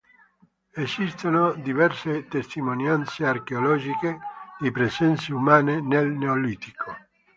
[0.73, 4.17] Esistono diverse testimonianze archeologiche
[4.57, 6.95] di presenze umane nel Neolitico.